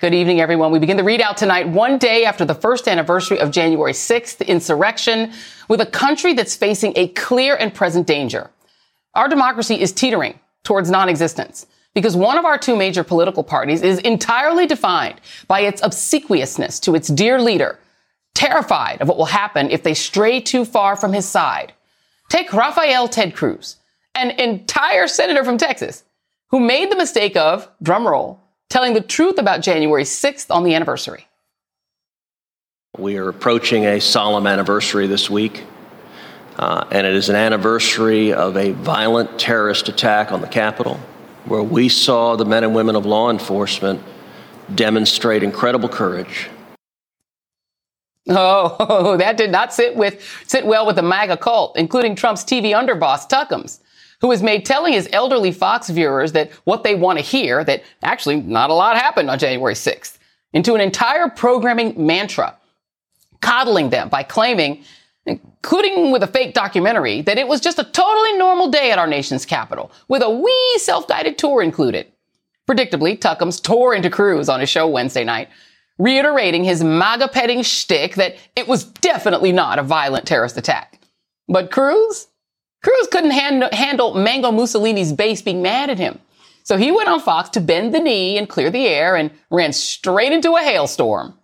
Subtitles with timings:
[0.00, 0.72] Good evening, everyone.
[0.72, 4.48] We begin the ReidOut tonight, one day after the first anniversary of January 6th, the
[4.48, 5.30] insurrection,
[5.68, 8.50] with a country that's facing a clear and present danger.
[9.14, 13.98] Our democracy is teetering towards non-existence because one of our two major political parties is
[13.98, 17.78] entirely defined by its obsequiousness to its dear leader,
[18.34, 21.74] terrified of what will happen if they stray too far from his side.
[22.30, 23.76] Take Raphael Ted Cruz,
[24.14, 26.04] an entire senator from Texas,
[26.52, 28.38] who made the mistake of, drumroll,
[28.70, 31.26] telling the truth about January 6th on the anniversary.
[32.96, 35.64] We are approaching a solemn anniversary this week,
[36.56, 40.98] uh, and it is an anniversary of a violent terrorist attack on the Capitol,
[41.44, 44.02] where we saw the men and women of law enforcement
[44.74, 46.48] demonstrate incredible courage.
[48.28, 52.72] Oh, that did not sit with sit well with the MAGA cult, including Trump's TV
[52.72, 53.80] underboss Tuckums
[54.20, 57.82] who has made telling his elderly Fox viewers that what they want to hear, that
[58.02, 60.18] actually not a lot happened on January 6th,
[60.52, 62.56] into an entire programming mantra,
[63.40, 64.82] coddling them by claiming,
[65.26, 69.06] including with a fake documentary, that it was just a totally normal day at our
[69.06, 72.06] nation's capital, with a wee self-guided tour included.
[72.68, 75.48] Predictably, Tuckums tore into Cruz on his show Wednesday night,
[75.98, 80.98] reiterating his MAGA petting shtick that it was definitely not a violent terrorist attack.
[81.48, 82.28] But Cruz,
[82.82, 86.18] Cruz couldn't hand, handle Mango Mussolini's base being mad at him.
[86.62, 89.72] So he went on Fox to bend the knee and clear the air and ran
[89.72, 91.34] straight into a hailstorm.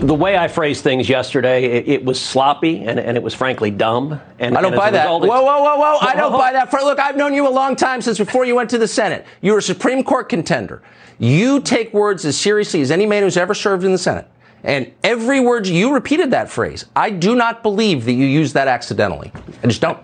[0.00, 3.72] The way I phrased things yesterday, it, it was sloppy and, and, it was frankly
[3.72, 4.20] dumb.
[4.38, 5.04] And I don't and buy that.
[5.04, 5.98] Result, whoa, whoa, whoa, whoa!
[6.00, 6.70] I don't buy that.
[6.70, 9.26] For, look, I've known you a long time since before you went to the Senate.
[9.40, 10.82] You were a Supreme Court contender.
[11.18, 14.28] You take words as seriously as any man who's ever served in the Senate.
[14.64, 16.84] And every word you repeated that phrase.
[16.96, 19.32] I do not believe that you used that accidentally.
[19.62, 19.98] I just don't.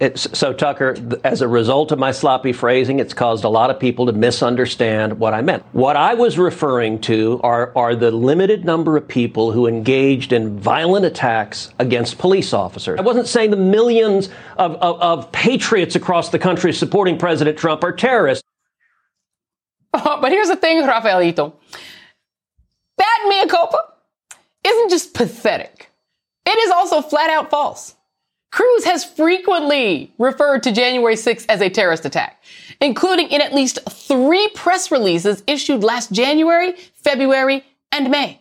[0.00, 3.78] It's, so, Tucker, as a result of my sloppy phrasing, it's caused a lot of
[3.78, 5.62] people to misunderstand what I meant.
[5.72, 10.58] What I was referring to are, are the limited number of people who engaged in
[10.58, 12.98] violent attacks against police officers.
[12.98, 17.84] I wasn't saying the millions of, of, of patriots across the country supporting President Trump
[17.84, 18.42] are terrorists.
[19.92, 21.52] but here's the thing, Rafaelito.
[22.98, 23.78] That mea culpa
[24.64, 25.90] isn't just pathetic.
[26.46, 27.94] It is also flat out false.
[28.52, 32.40] Cruz has frequently referred to January 6th as a terrorist attack,
[32.80, 38.40] including in at least three press releases issued last January, February, and May.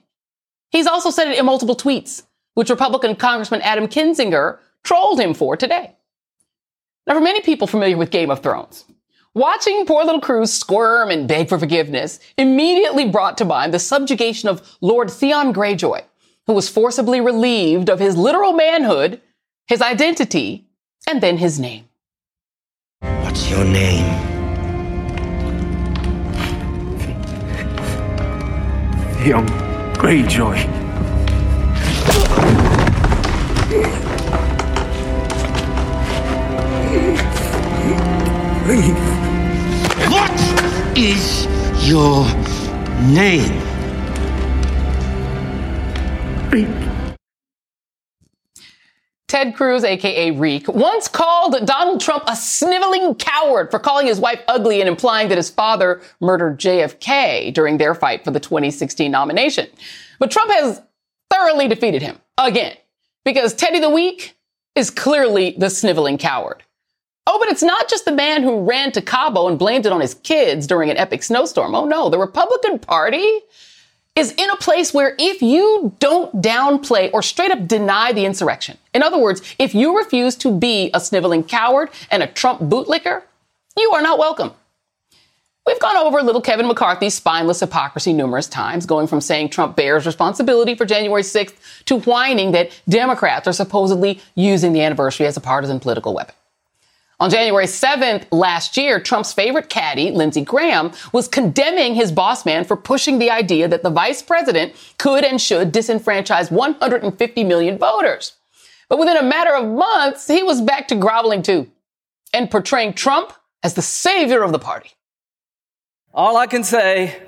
[0.69, 5.57] He's also said it in multiple tweets, which Republican Congressman Adam Kinzinger trolled him for
[5.57, 5.95] today.
[7.07, 8.85] Now, for many people familiar with Game of Thrones,
[9.35, 14.47] Watching poor little Cruz squirm and beg for forgiveness immediately brought to mind the subjugation
[14.47, 16.03] of Lord Theon Greyjoy,
[16.45, 19.19] who was forcibly relieved of his literal manhood,
[19.65, 20.67] his identity,
[21.09, 21.85] and then his name.
[23.01, 24.05] What's your name?
[29.23, 29.47] Theon
[29.95, 30.83] Greyjoy.
[38.65, 38.97] Leave.
[40.09, 41.45] What is
[41.85, 42.25] your
[43.11, 43.61] name?
[46.49, 46.69] Reek.
[49.27, 54.39] Ted Cruz, aka Reek, once called Donald Trump a sniveling coward for calling his wife
[54.47, 59.67] ugly and implying that his father murdered JFK during their fight for the 2016 nomination.
[60.19, 60.81] But Trump has
[61.29, 62.77] thoroughly defeated him again
[63.25, 64.37] because Teddy the Weak
[64.73, 66.63] is clearly the sniveling coward.
[67.25, 70.01] Oh, but it's not just the man who ran to Cabo and blamed it on
[70.01, 71.73] his kids during an epic snowstorm.
[71.73, 73.41] Oh no, the Republican Party
[74.15, 78.77] is in a place where if you don't downplay or straight up deny the insurrection,
[78.93, 83.23] in other words, if you refuse to be a sniveling coward and a Trump bootlicker,
[83.77, 84.51] you are not welcome.
[85.65, 90.05] We've gone over little Kevin McCarthy's spineless hypocrisy numerous times, going from saying Trump bears
[90.05, 91.53] responsibility for January 6th
[91.85, 96.35] to whining that Democrats are supposedly using the anniversary as a partisan political weapon.
[97.23, 102.65] On January 7th last year, Trump's favorite caddy, Lindsey Graham, was condemning his boss man
[102.65, 108.33] for pushing the idea that the vice president could and should disenfranchise 150 million voters.
[108.89, 111.71] But within a matter of months, he was back to groveling too
[112.33, 113.31] and portraying Trump
[113.63, 114.89] as the savior of the party.
[116.13, 117.21] All I can say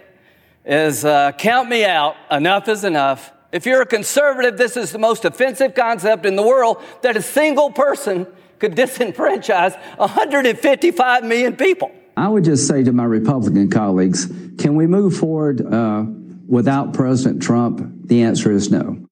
[0.65, 2.17] is uh, count me out.
[2.29, 3.31] Enough is enough.
[3.53, 7.21] If you're a conservative, this is the most offensive concept in the world that a
[7.21, 8.27] single person
[8.59, 11.91] could disenfranchise 155 million people.
[12.17, 16.05] I would just say to my Republican colleagues, can we move forward uh,
[16.47, 18.07] without President Trump?
[18.07, 19.05] The answer is no.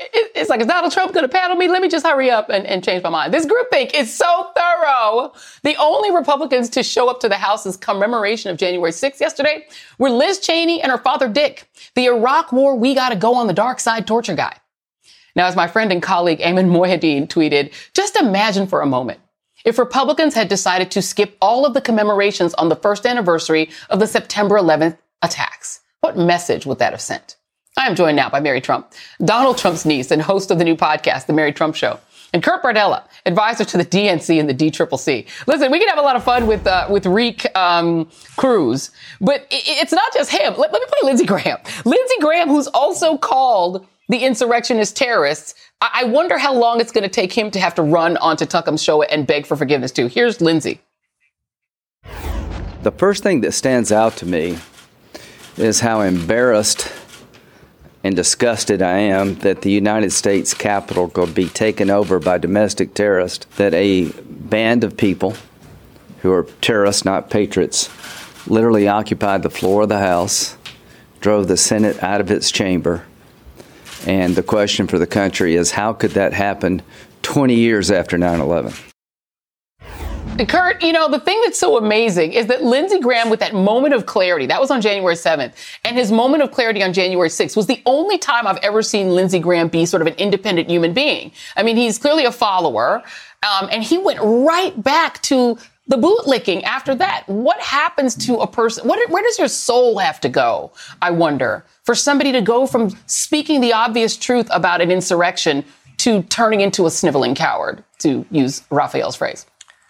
[0.00, 1.66] It's like, is Donald Trump going to paddle me?
[1.66, 3.34] Let me just hurry up and, and change my mind.
[3.34, 5.32] This groupthink is so thorough.
[5.64, 9.66] The only Republicans to show up to the House's commemoration of January 6th yesterday
[9.98, 13.48] were Liz Cheney and her father Dick, the Iraq War we got to go on
[13.48, 14.56] the dark side torture guy.
[15.38, 19.20] Now, as my friend and colleague Ayman Mohyeldin tweeted, just imagine for a moment
[19.64, 24.00] if Republicans had decided to skip all of the commemorations on the first anniversary of
[24.00, 25.78] the September 11th attacks.
[26.00, 27.36] What message would that have sent?
[27.76, 28.92] I am joined now by Mary Trump,
[29.24, 32.00] Donald Trump's niece and host of the new podcast, The Mary Trump Show.
[32.32, 35.28] And Kurt Bardella, advisor to the DNC and the DCCC.
[35.46, 39.42] Listen, we can have a lot of fun with uh, with Reek um, Cruz, but
[39.52, 40.54] it, it's not just him.
[40.58, 41.58] Let, let me play Lindsey Graham.
[41.84, 45.54] Lindsey Graham, who's also called the insurrectionist terrorists.
[45.80, 48.46] I, I wonder how long it's going to take him to have to run onto
[48.46, 50.06] Tuckum's show and beg for forgiveness too.
[50.06, 50.80] Here's Lindsey.
[52.82, 54.58] The first thing that stands out to me
[55.56, 56.92] is how embarrassed
[58.04, 62.94] and disgusted I am that the United States Capitol could be taken over by domestic
[62.94, 65.34] terrorists, that a band of people
[66.22, 67.90] who are terrorists, not patriots,
[68.46, 70.56] literally occupied the floor of the House,
[71.20, 73.04] drove the Senate out of its chamber.
[74.06, 76.82] And the question for the country is how could that happen
[77.22, 78.72] 20 years after 9 11?
[80.46, 83.94] Kurt, you know, the thing that's so amazing is that Lindsey Graham, with that moment
[83.94, 85.52] of clarity, that was on January 7th,
[85.84, 89.10] and his moment of clarity on January 6th was the only time I've ever seen
[89.10, 91.32] Lindsey Graham be sort of an independent human being.
[91.56, 93.02] I mean, he's clearly a follower,
[93.42, 97.24] um, and he went right back to the bootlicking after that.
[97.26, 98.86] What happens to a person?
[98.86, 100.70] What, where does your soul have to go?
[101.02, 105.64] I wonder for somebody to go from speaking the obvious truth about an insurrection
[105.98, 109.46] to turning into a sniveling coward, to use Raphael's phrase.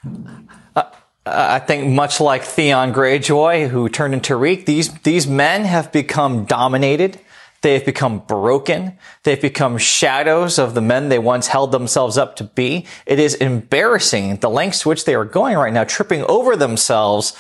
[0.07, 0.85] Uh,
[1.27, 6.47] I think much like Theon Greyjoy, who turned into Reek, these, these men have become
[6.47, 7.21] dominated.
[7.63, 8.99] They've become broken.
[9.25, 12.87] They've become shadows of the men they once held themselves up to be.
[13.07, 17.37] It is embarrassing the lengths to which they are going right now, tripping over themselves,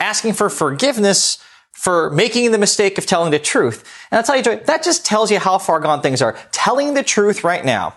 [0.00, 1.38] asking for forgiveness
[1.72, 3.84] for making the mistake of telling the truth.
[4.10, 6.36] And I'll tell you, that just tells you how far gone things are.
[6.50, 7.94] Telling the truth right now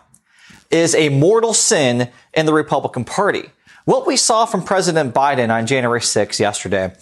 [0.70, 3.50] is a mortal sin in the Republican Party
[3.90, 6.94] what we saw from President Biden on January 6th yesterday,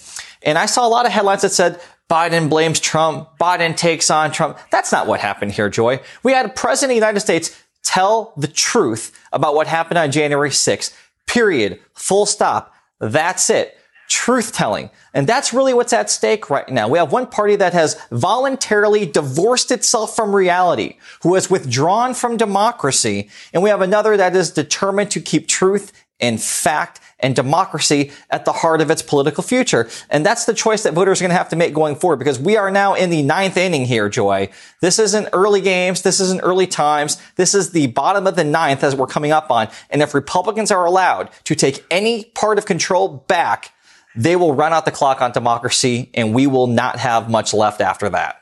[0.41, 4.31] and I saw a lot of headlines that said Biden blames Trump, Biden takes on
[4.31, 4.57] Trump.
[4.71, 5.99] That's not what happened here, Joy.
[6.23, 10.11] We had a president of the United States tell the truth about what happened on
[10.11, 10.95] January 6th.
[11.25, 11.79] Period.
[11.93, 12.73] Full stop.
[12.99, 13.77] That's it.
[14.07, 14.89] Truth telling.
[15.13, 16.87] And that's really what's at stake right now.
[16.87, 22.37] We have one party that has voluntarily divorced itself from reality, who has withdrawn from
[22.37, 28.11] democracy, and we have another that is determined to keep truth and fact and democracy
[28.29, 29.89] at the heart of its political future.
[30.09, 32.39] And that's the choice that voters are going to have to make going forward because
[32.39, 34.49] we are now in the ninth inning here, Joy.
[34.81, 36.01] This isn't early games.
[36.01, 37.21] This isn't early times.
[37.35, 39.69] This is the bottom of the ninth as we're coming up on.
[39.89, 43.73] And if Republicans are allowed to take any part of control back,
[44.15, 47.81] they will run out the clock on democracy and we will not have much left
[47.81, 48.41] after that.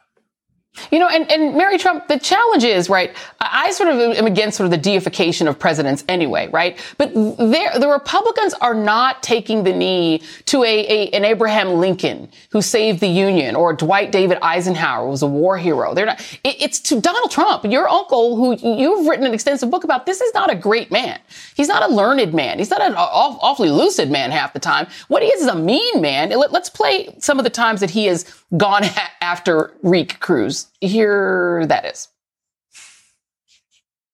[0.91, 4.58] You know, and, and Mary Trump, the challenge is, right, I sort of am against
[4.58, 6.77] sort of the deification of presidents anyway, right?
[6.98, 12.29] But there the Republicans are not taking the knee to a, a, an Abraham Lincoln
[12.51, 15.94] who saved the Union or Dwight David Eisenhower who was a war hero.
[15.94, 19.84] They're not, it, it's to Donald Trump, your uncle, who you've written an extensive book
[19.84, 20.05] about.
[20.05, 21.20] This is not a great man.
[21.55, 22.60] He's not a learned man.
[22.60, 24.88] He's not an awfully lucid man half the time.
[25.08, 26.29] What he is is a mean man.
[26.29, 28.25] Let, let's play some of the times that he has
[28.56, 28.84] gone
[29.22, 30.68] after Reek Cruz.
[30.82, 32.08] Here that is.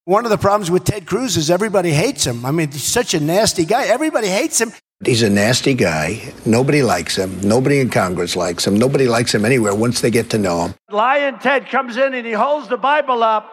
[0.06, 2.44] One of the problems with Ted Cruz is everybody hates him.
[2.46, 3.86] I mean, he's such a nasty guy.
[3.86, 4.72] Everybody hates him.
[5.06, 6.34] He's a nasty guy.
[6.46, 7.40] Nobody likes him.
[7.42, 8.78] Nobody in Congress likes him.
[8.78, 10.76] Nobody likes him anywhere once they get to know him.
[10.90, 13.52] Lion Ted comes in and he holds the Bible up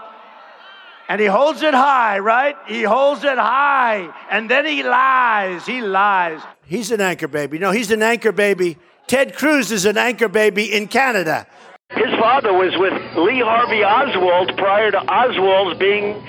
[1.09, 2.57] and he holds it high, right?
[2.67, 5.65] He holds it high and then he lies.
[5.67, 6.41] He lies.
[6.67, 7.59] He's an anchor baby.
[7.59, 8.77] No, he's an anchor baby
[9.09, 11.47] Ted Cruz is an anchor baby in Canada.
[11.91, 16.23] His father was with Lee Harvey Oswald prior to Oswald's being,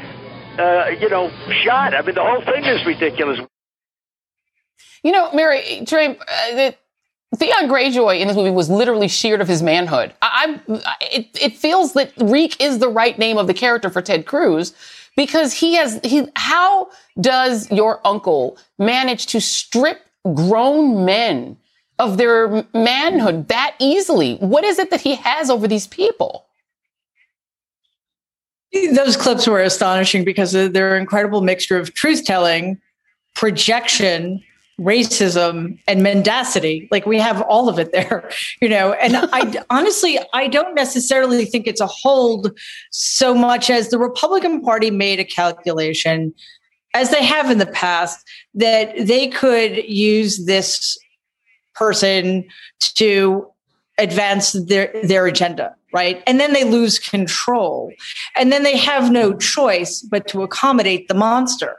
[0.58, 1.30] uh, you know,
[1.64, 1.94] shot.
[1.94, 3.40] I mean, the whole thing is ridiculous.
[5.04, 6.72] You know, Mary, Trey, uh,
[7.36, 10.14] Theon Greyjoy in this movie was literally sheared of his manhood.
[10.22, 14.02] I, I, it, it feels that Reek is the right name of the character for
[14.02, 14.74] Ted Cruz
[15.18, 20.00] because he has, he, how does your uncle manage to strip
[20.34, 21.58] grown men
[22.00, 24.38] of their manhood that easily?
[24.38, 26.46] What is it that he has over these people?
[28.94, 32.80] Those clips were astonishing because of their incredible mixture of truth telling,
[33.36, 34.44] projection,
[34.80, 36.88] racism, and mendacity.
[36.92, 38.30] Like we have all of it there,
[38.62, 38.94] you know.
[38.94, 42.52] And I honestly, I don't necessarily think it's a hold
[42.92, 46.34] so much as the Republican Party made a calculation,
[46.94, 50.98] as they have in the past, that they could use this
[51.76, 52.46] person
[52.96, 53.48] to
[53.98, 56.22] advance their their agenda right?
[56.28, 57.92] And then they lose control.
[58.36, 61.78] And then they have no choice but to accommodate the monster.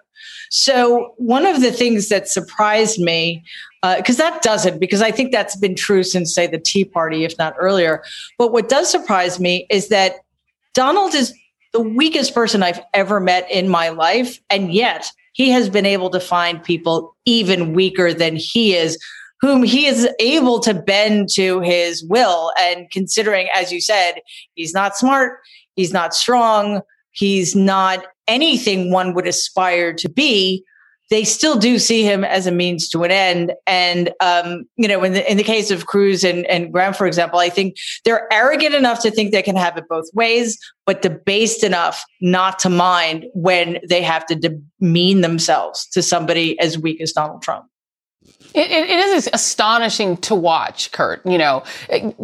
[0.51, 3.45] So one of the things that surprised me
[3.97, 7.25] because uh, that doesn't because i think that's been true since say the tea party
[7.25, 8.03] if not earlier.
[8.37, 10.17] But what does surprise me is that
[10.75, 11.33] donald is
[11.73, 16.11] the weakest person i've ever met in my life and yet he has been able
[16.11, 18.99] to find people even weaker than he is
[19.41, 22.53] whom he is able to bend to his will.
[22.59, 24.21] And considering, as you said,
[24.55, 25.39] he's not smart,
[25.75, 30.65] he's not strong, he's not anything one would aspire to be.
[31.11, 35.03] They still do see him as a means to an end, and um, you know,
[35.03, 38.33] in the in the case of Cruz and, and Graham, for example, I think they're
[38.33, 40.57] arrogant enough to think they can have it both ways,
[40.87, 46.79] but debased enough not to mind when they have to demean themselves to somebody as
[46.79, 47.65] weak as Donald Trump.
[48.53, 51.63] It, it is astonishing to watch, Kurt, you know,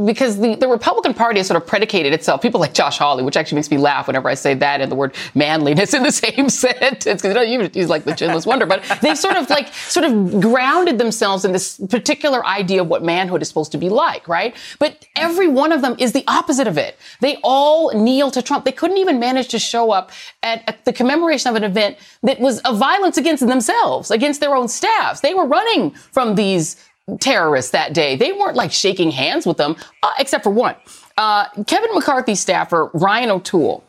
[0.05, 2.43] because the, the Republican Party has sort of predicated itself.
[2.43, 4.97] People like Josh Hawley, which actually makes me laugh whenever I say that and the
[4.97, 8.83] word manliness in the same sentence, because you know, he's like the chinless wonder, but
[9.03, 13.41] they've sort of like, sort of grounded themselves in this particular idea of what manhood
[13.41, 14.57] is supposed to be like, right?
[14.81, 16.99] But every one of them is the opposite of it.
[17.21, 18.65] They all kneel to Trump.
[18.65, 20.11] They couldn't even manage to show up
[20.43, 24.57] at, at the commemoration of an event that was a violence against themselves, against their
[24.57, 25.21] own staffs.
[25.21, 26.83] They were running from these
[27.21, 28.17] terrorists that day.
[28.17, 30.75] They weren't like shaking hands with them, uh, except for one.
[31.19, 33.85] Uh, Kevin McCarthy staffer Ryan O'Toole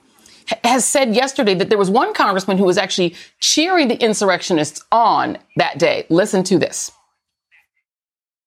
[0.65, 5.37] has said yesterday that there was one congressman who was actually cheering the insurrectionists on
[5.55, 6.05] that day.
[6.09, 6.91] Listen to this.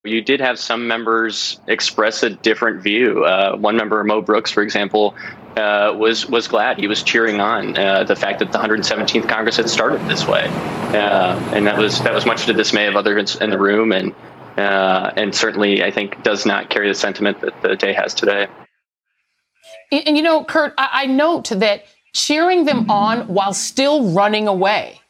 [0.05, 3.25] You did have some members express a different view.
[3.25, 5.15] Uh, one member, Mo Brooks, for example,
[5.61, 9.57] uh, was was glad he was cheering on uh, the fact that the 117th Congress
[9.57, 12.97] had started this way, uh, and that was that was much to the dismay of
[12.97, 14.15] others in the room, and
[14.57, 18.49] uh, and certainly I think does not carry the sentiment that the day has today.
[19.93, 24.49] And, and you know, Kurt, I, I note that cheering them on while still running
[24.49, 25.01] away.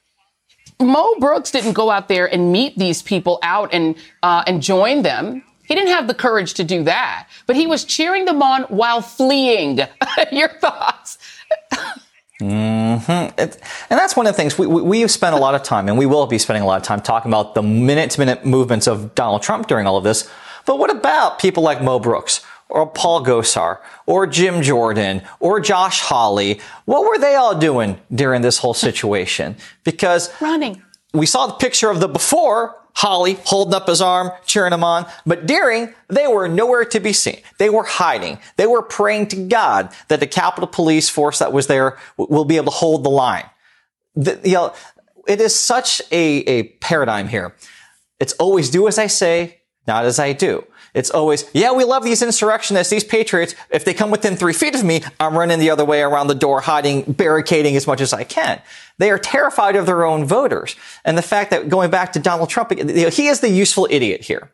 [0.81, 5.03] Mo Brooks didn't go out there and meet these people out and uh, and join
[5.03, 5.45] them.
[5.71, 9.01] He didn't have the courage to do that, but he was cheering them on while
[9.01, 9.79] fleeing.
[10.33, 11.17] Your thoughts?
[12.41, 13.39] Mm-hmm.
[13.41, 13.57] It,
[13.89, 15.87] and that's one of the things we, we, we have spent a lot of time,
[15.87, 18.45] and we will be spending a lot of time talking about the minute to minute
[18.45, 20.29] movements of Donald Trump during all of this.
[20.67, 26.01] But what about people like Mo Brooks or Paul Gosar or Jim Jordan or Josh
[26.01, 26.61] Hawley?
[26.87, 29.57] What were they all doing during this whole situation?
[29.85, 30.83] Because running.
[31.15, 35.07] We saw the picture of the before Hawley holding up his arm, cheering him on.
[35.25, 37.39] But during, they were nowhere to be seen.
[37.59, 38.39] They were hiding.
[38.57, 42.57] They were praying to God that the Capitol Police force that was there will be
[42.57, 43.49] able to hold the line.
[44.17, 44.75] The, you know,
[45.27, 47.55] it is such a, a paradigm here.
[48.19, 50.65] It's always do as I say, not as I do.
[50.93, 53.55] It's always, yeah, we love these insurrectionists, these patriots.
[53.71, 56.35] If they come within three feet of me, I'm running the other way around the
[56.35, 58.61] door, hiding, barricading as much as I can.
[58.99, 60.77] They are terrified of their own voters.
[61.05, 64.51] And the fact that going back to Donald Trump, he is the useful idiot here.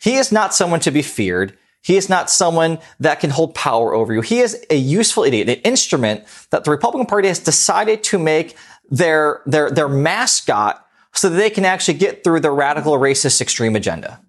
[0.00, 1.56] He is not someone to be feared.
[1.82, 4.20] He is not someone that can hold power over you.
[4.20, 8.56] He is a useful idiot, an instrument that the Republican Party has decided to make
[8.90, 13.76] their, their, their mascot so that they can actually get through their radical racist extreme
[13.76, 14.20] agenda.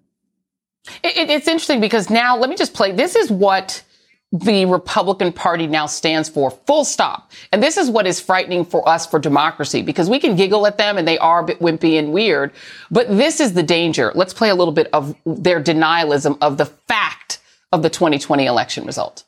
[1.02, 2.92] It, it's interesting because now, let me just play.
[2.92, 3.82] This is what
[4.32, 7.30] the Republican Party now stands for, full stop.
[7.52, 10.78] And this is what is frightening for us for democracy because we can giggle at
[10.78, 12.50] them and they are a bit wimpy and weird,
[12.90, 14.10] but this is the danger.
[14.14, 17.40] Let's play a little bit of their denialism of the fact
[17.72, 19.24] of the 2020 election result.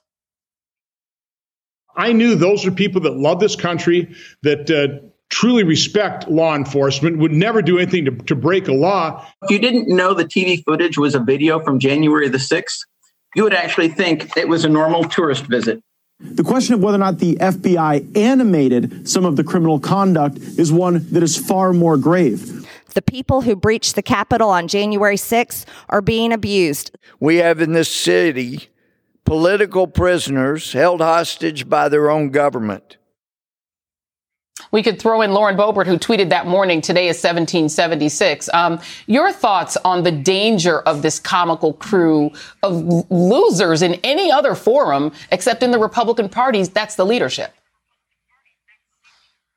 [1.96, 7.18] I knew those are people that love this country, that uh, truly respect law enforcement,
[7.18, 9.26] would never do anything to, to break a law.
[9.42, 12.78] If you didn't know the TV footage was a video from January the 6th,
[13.34, 15.82] you would actually think it was a normal tourist visit.
[16.20, 20.72] The question of whether or not the FBI animated some of the criminal conduct is
[20.72, 22.66] one that is far more grave.
[22.94, 26.96] The people who breached the Capitol on January 6th are being abused.
[27.18, 28.68] We have in this city
[29.24, 32.98] political prisoners held hostage by their own government.
[34.74, 38.48] We could throw in Lauren Boebert, who tweeted that morning, today is 1776.
[38.52, 42.32] Um, your thoughts on the danger of this comical crew
[42.64, 46.70] of losers in any other forum except in the Republican parties?
[46.70, 47.54] That's the leadership.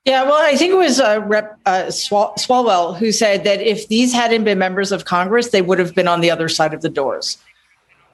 [0.04, 4.12] Yeah, well, I think it was uh, Rep uh, Swalwell who said that if these
[4.12, 6.88] hadn't been members of Congress, they would have been on the other side of the
[6.88, 7.38] doors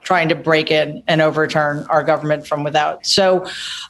[0.05, 3.05] trying to break in and overturn our government from without.
[3.05, 3.43] So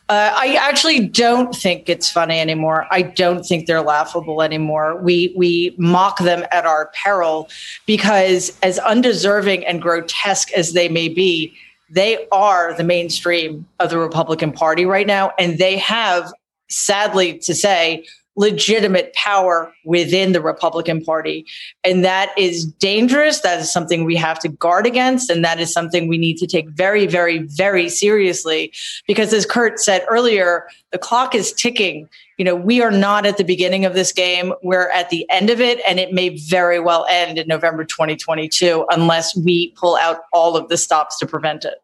[0.10, 2.88] uh, I actually don't think it's funny anymore.
[2.90, 4.96] I don't think they're laughable anymore.
[4.96, 7.50] We we mock them at our peril
[7.86, 11.54] because as undeserving and grotesque as they may be,
[11.90, 16.32] they are the mainstream of the Republican Party right now, and they have,
[16.70, 18.06] sadly to say,
[18.36, 21.46] legitimate power within the Republican Party.
[21.84, 23.42] And that is dangerous.
[23.42, 25.30] That is something we have to guard against.
[25.30, 28.74] And that is something we need to take very, very, very seriously.
[29.08, 32.10] Because as Kurt said earlier, the clock is ticking.
[32.38, 34.54] You know, we are not at the beginning of this game.
[34.62, 38.86] We're at the end of it, and it may very well end in November 2022
[38.90, 41.76] unless we pull out all of the stops to prevent it.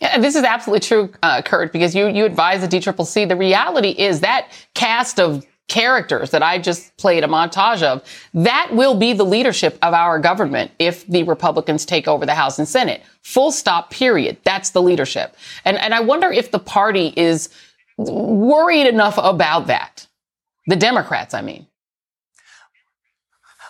[0.00, 3.28] Yeah, this is absolutely true, uh, Kurt, because you you advise the DCCC.
[3.28, 8.02] The reality is that cast of characters that I just played a montage of,
[8.34, 12.58] that will be the leadership of our government if the Republicans take over the House
[12.58, 13.02] and Senate.
[13.22, 14.36] Full stop, period.
[14.44, 15.34] That's the leadership.
[15.64, 17.48] And, and I wonder if the party is
[17.96, 20.06] worried enough about that.
[20.66, 21.66] The Democrats, I mean.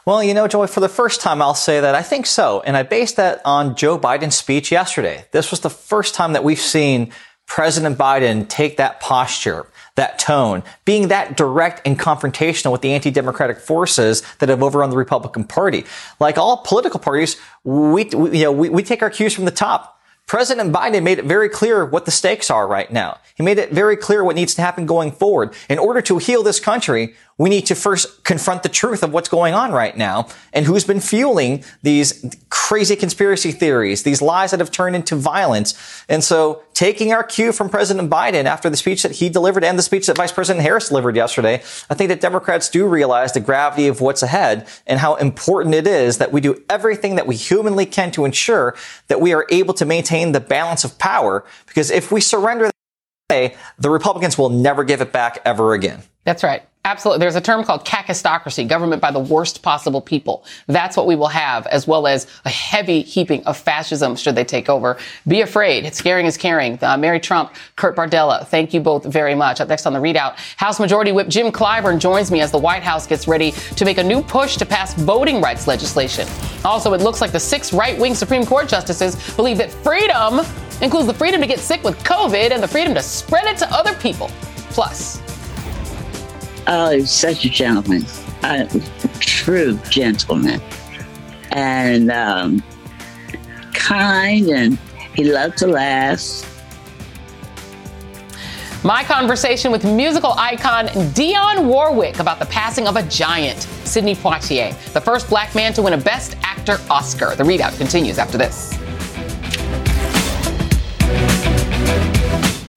[0.06, 2.62] Well, you know, Joy, for the first time, I'll say that I think so.
[2.62, 5.26] And I based that on Joe Biden's speech yesterday.
[5.30, 7.12] This was the first time that we've seen
[7.46, 9.66] President Biden take that posture
[10.00, 14.96] that tone, being that direct and confrontational with the anti-democratic forces that have overrun the
[14.96, 15.84] Republican Party.
[16.18, 19.50] Like all political parties, we, we you know, we, we take our cues from the
[19.50, 19.98] top.
[20.26, 23.18] President Biden made it very clear what the stakes are right now.
[23.34, 25.52] He made it very clear what needs to happen going forward.
[25.68, 29.30] In order to heal this country, we need to first confront the truth of what's
[29.30, 34.60] going on right now and who's been fueling these crazy conspiracy theories, these lies that
[34.60, 36.04] have turned into violence.
[36.06, 39.78] And so taking our cue from President Biden after the speech that he delivered and
[39.78, 43.40] the speech that Vice President Harris delivered yesterday, I think that Democrats do realize the
[43.40, 47.36] gravity of what's ahead and how important it is that we do everything that we
[47.36, 48.76] humanly can to ensure
[49.08, 51.46] that we are able to maintain the balance of power.
[51.66, 52.70] Because if we surrender
[53.30, 56.02] the Republicans will never give it back ever again.
[56.24, 56.62] That's right.
[56.86, 57.20] Absolutely.
[57.20, 60.46] There's a term called kakistocracy, government by the worst possible people.
[60.66, 64.44] That's what we will have, as well as a heavy heaping of fascism should they
[64.44, 64.96] take over.
[65.28, 65.84] Be afraid.
[65.84, 66.82] It's scaring is caring.
[66.82, 69.60] Uh, Mary Trump, Kurt Bardella, thank you both very much.
[69.60, 72.82] Up next on the ReidOut, House Majority Whip Jim Clyburn joins me as the White
[72.82, 76.26] House gets ready to make a new push to pass voting rights legislation.
[76.64, 80.40] Also, it looks like the six right-wing Supreme Court justices believe that freedom
[80.80, 83.70] includes the freedom to get sick with COVID and the freedom to spread it to
[83.70, 84.28] other people.
[84.70, 85.20] Plus,
[86.72, 88.04] Oh, he's such a gentleman,
[88.44, 88.68] a
[89.18, 90.60] true gentleman,
[91.50, 92.62] and um,
[93.74, 94.78] kind, and
[95.16, 96.46] he loved to laugh.
[98.84, 104.72] My conversation with musical icon Dionne Warwick about the passing of a giant, Sidney Poitier,
[104.92, 107.34] the first black man to win a Best Actor Oscar.
[107.34, 108.78] The ReidOut continues after this.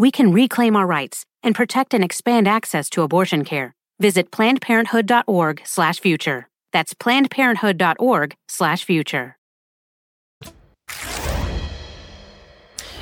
[0.00, 3.74] we can reclaim our rights and protect and expand access to abortion care.
[4.00, 6.48] Visit plannedparenthood.org/future.
[6.72, 9.36] That's plannedparenthood.org/future.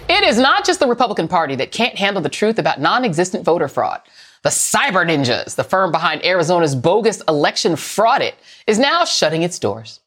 [0.09, 3.69] It is not just the Republican Party that can't handle the truth about non-existent voter
[3.69, 4.01] fraud.
[4.43, 8.35] The Cyber Ninjas, the firm behind Arizona's bogus election fraud, it,
[8.67, 10.01] is now shutting its doors.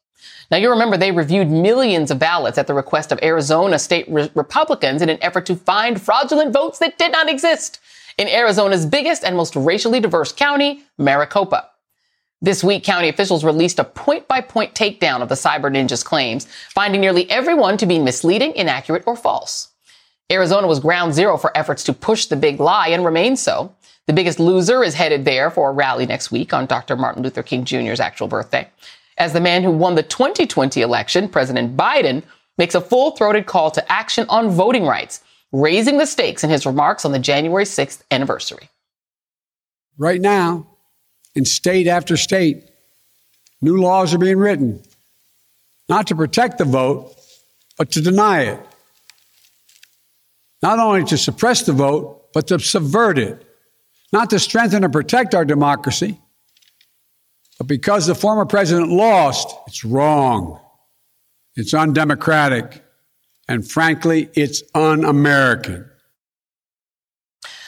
[0.52, 4.30] Now, you remember they reviewed millions of ballots at the request of Arizona state re-
[4.34, 7.80] Republicans in an effort to find fraudulent votes that did not exist
[8.18, 11.70] in Arizona's biggest and most racially diverse county, Maricopa.
[12.42, 16.46] This week, county officials released a point by point takedown of the Cyber Ninjas claims,
[16.68, 19.70] finding nearly everyone to be misleading, inaccurate, or false.
[20.30, 23.74] Arizona was ground zero for efforts to push the big lie and remains so.
[24.06, 26.94] The biggest loser is headed there for a rally next week on Dr.
[26.94, 28.68] Martin Luther King Jr.'s actual birthday.
[29.18, 32.22] As the man who won the 2020 election, President Biden
[32.58, 35.22] makes a full throated call to action on voting rights,
[35.52, 38.68] raising the stakes in his remarks on the January 6th anniversary.
[39.98, 40.66] Right now,
[41.34, 42.64] in state after state,
[43.60, 44.82] new laws are being written,
[45.88, 47.14] not to protect the vote,
[47.76, 48.60] but to deny it.
[50.62, 53.44] Not only to suppress the vote, but to subvert it.
[54.12, 56.20] Not to strengthen or protect our democracy,
[57.62, 60.58] but because the former president lost, it's wrong.
[61.54, 62.82] It's undemocratic.
[63.46, 65.88] And frankly, it's un American.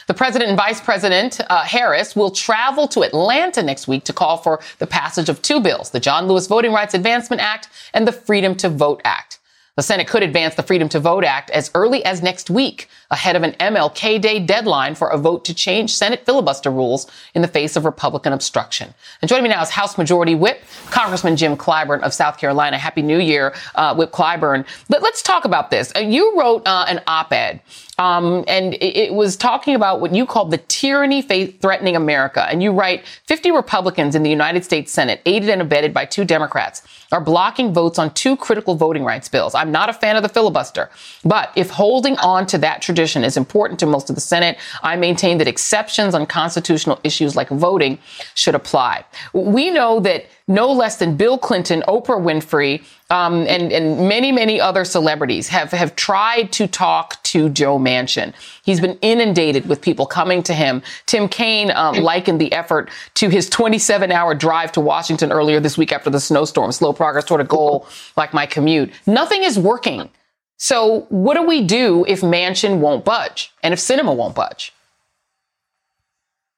[0.07, 4.35] The president and vice president uh, Harris will travel to Atlanta next week to call
[4.35, 8.11] for the passage of two bills, the John Lewis Voting Rights Advancement Act and the
[8.11, 9.39] Freedom to Vote Act.
[9.75, 13.35] The Senate could advance the Freedom to Vote Act as early as next week, ahead
[13.35, 17.47] of an MLK Day deadline for a vote to change Senate filibuster rules in the
[17.49, 18.93] face of Republican obstruction.
[19.21, 22.77] And joining me now is House Majority Whip, Congressman Jim Clyburn of South Carolina.
[22.77, 24.65] Happy New Year, uh, Whip Clyburn.
[24.87, 25.91] But let's talk about this.
[25.93, 27.59] Uh, you wrote uh, an op-ed
[27.97, 32.45] um, and it, was talking about what you called the tyranny threatening America.
[32.49, 36.25] And you write 50 Republicans in the United States Senate, aided and abetted by two
[36.25, 39.55] Democrats, are blocking votes on two critical voting rights bills.
[39.65, 40.89] Not a fan of the filibuster,
[41.23, 44.95] but if holding on to that tradition is important to most of the Senate, I
[44.95, 47.99] maintain that exceptions on constitutional issues like voting
[48.33, 49.05] should apply.
[49.33, 54.61] We know that no less than Bill Clinton, Oprah Winfrey, um, and, and many, many
[54.61, 58.33] other celebrities have, have tried to talk to Joe Manchin.
[58.63, 60.83] He's been inundated with people coming to him.
[61.07, 65.77] Tim Kaine um, likened the effort to his 27 hour drive to Washington earlier this
[65.77, 66.71] week after the snowstorm.
[66.71, 68.91] Slow progress toward a goal like my commute.
[69.07, 70.09] Nothing is working.
[70.57, 74.73] So what do we do if Manchin won't budge and if Sinema won't budge?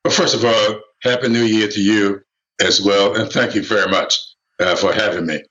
[0.03, 2.23] Well, first of all, Happy New Year to you
[2.61, 3.15] as well.
[3.15, 4.17] And thank you very much
[4.59, 5.43] uh, for having me.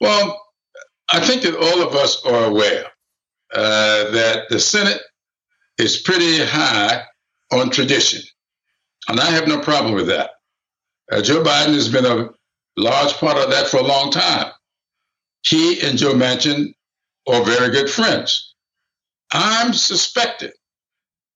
[0.00, 0.40] Well,
[1.10, 2.86] I think that all of us are aware
[3.54, 5.00] uh, that the Senate
[5.78, 7.02] is pretty high
[7.52, 8.22] on tradition.
[9.08, 10.30] And I have no problem with that.
[11.10, 12.30] Uh, Joe Biden has been a
[12.76, 14.52] large part of that for a long time.
[15.44, 16.72] He and Joe Manchin
[17.28, 18.54] are very good friends.
[19.32, 20.52] I'm suspected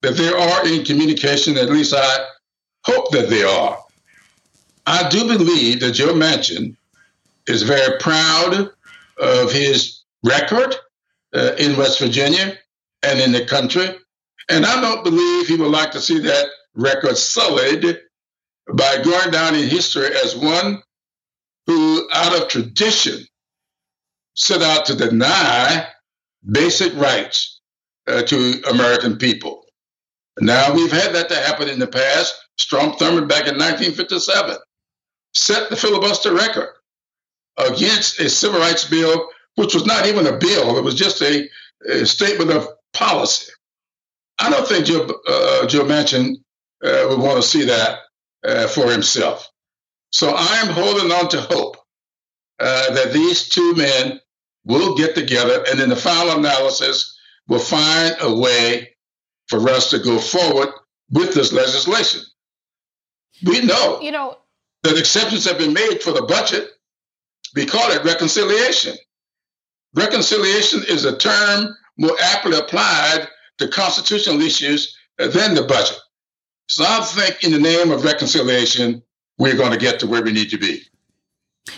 [0.03, 2.27] that they are in communication, at least I
[2.85, 3.79] hope that they are.
[4.87, 6.77] I do believe that Joe Manchin
[7.49, 8.70] is very proud
[9.18, 10.77] of his record
[11.35, 12.57] uh, in West Virginia
[13.03, 13.88] and in the country.
[14.49, 17.99] And I don't believe he would like to see that record sullied
[18.75, 20.83] by going down in history as one
[21.66, 23.27] who, out of tradition,
[24.35, 25.88] set out to deny
[26.49, 27.61] basic rights
[28.07, 29.64] uh, to American people.
[30.38, 32.35] Now, we've had that to happen in the past.
[32.59, 34.57] Strom Thurmond back in 1957
[35.37, 36.70] set the filibuster record
[37.59, 41.49] against a civil rights bill, which was not even a bill, it was just a,
[41.88, 43.53] a statement of policy.
[44.38, 46.37] I don't think Joe, uh, Joe Manchin
[46.83, 48.01] uh, would want to see that
[48.44, 49.49] uh, for himself.
[50.11, 51.77] So I am holding on to hope
[52.59, 54.20] uh, that these two men
[54.64, 57.18] will get together and in the final analysis
[57.49, 58.96] will find a way
[59.49, 60.68] for us to go forward
[61.11, 62.22] with this legislation.
[63.44, 64.38] We know, you know,
[64.83, 66.71] that exceptions have been made for the budget.
[67.55, 68.95] We call it reconciliation.
[69.95, 75.97] Reconciliation is a term more aptly applied to constitutional issues than the budget.
[76.69, 79.03] So I think in the name of reconciliation,
[79.39, 80.83] we're going to get to where we need to be.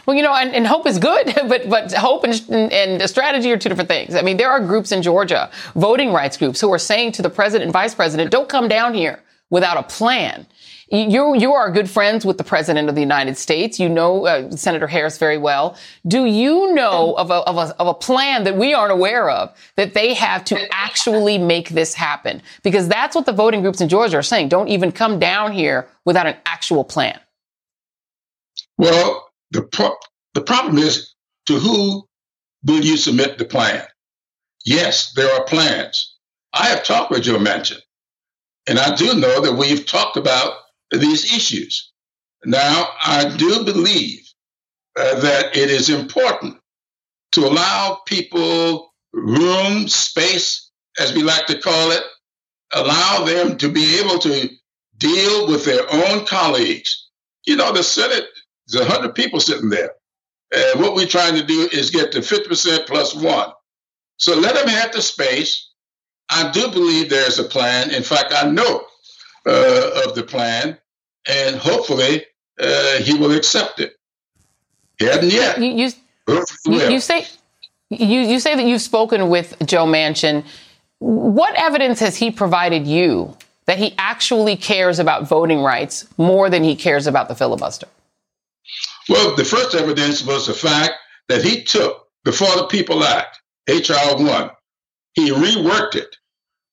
[0.05, 3.57] Well, you know, and, and, hope is good, but but hope and, and strategy are
[3.57, 4.15] two different things.
[4.15, 7.31] I mean, there are groups in Georgia, voting rights groups, who are saying to the
[7.31, 10.47] president and vice president, "Don't come down here without a plan."
[10.91, 13.79] You, you are good friends with the president of the United States.
[13.79, 15.77] You know uh, Senator Harris very well.
[16.07, 19.55] Do you know of a, of, a, of a plan that we aren't aware of
[19.77, 22.41] that they have to actually make this happen?
[22.63, 24.49] Because that's what the voting groups in Georgia are saying.
[24.49, 27.21] Don't even come down here without an actual plan.
[28.79, 29.97] Well, the, pro-
[30.33, 31.15] the problem is
[31.49, 32.07] to who
[32.65, 33.85] will you submit the plan?
[34.65, 36.17] Yes, there are plans.
[36.55, 37.81] I have talked with Joe Manchin,
[38.69, 40.53] and I do know that we've talked about
[40.91, 41.91] these issues.
[42.45, 44.21] Now, I do believe
[44.97, 46.59] uh, that it is important
[47.33, 52.03] to allow people room, space, as we like to call it,
[52.73, 54.49] allow them to be able to
[54.99, 57.09] deal with their own colleagues.
[57.47, 58.27] You know, the Senate,
[58.67, 59.93] there's 100 people sitting there.
[60.55, 63.51] And what we're trying to do is get to 50% plus one.
[64.19, 65.68] So let them have the space
[66.31, 67.91] I do believe there's a plan.
[67.91, 68.85] In fact, I know
[69.47, 70.79] uh, of the plan,
[71.27, 72.25] and hopefully
[72.61, 73.95] uh, he will accept it.
[74.99, 75.59] He hasn't yet.
[75.59, 77.27] You, you, you, you say
[77.91, 80.45] you, you say that you've spoken with Joe Manchin.
[80.99, 83.37] What evidence has he provided you
[83.67, 87.87] that he actually cares about voting rights more than he cares about the filibuster?
[89.09, 90.95] Well, the first evidence was the fact
[91.29, 94.17] that he took the For the People Act, H.R.
[94.17, 94.51] 1,
[95.15, 96.18] he reworked it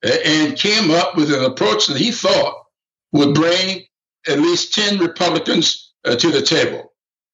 [0.06, 2.64] and came up with an approach that he thought
[3.12, 3.84] would bring
[4.28, 6.94] at least 10 Republicans uh, to the table.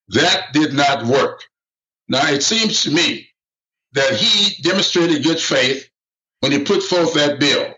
[0.10, 1.43] That did not work.
[2.07, 3.29] Now, it seems to me
[3.93, 5.89] that he demonstrated good faith
[6.39, 7.73] when he put forth that bill.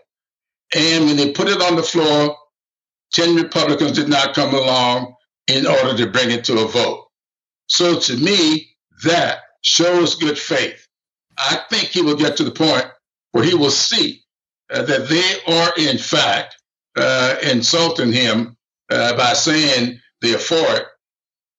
[0.74, 2.36] And when they put it on the floor,
[3.12, 5.14] 10 Republicans did not come along
[5.46, 7.06] in order to bring it to a vote.
[7.68, 10.86] So to me, that shows good faith.
[11.38, 12.86] I think he will get to the point
[13.32, 14.23] where he will see
[14.72, 16.56] uh, that they are, in fact,
[16.96, 18.56] uh, insulting him
[18.90, 20.84] uh, by saying they are for it.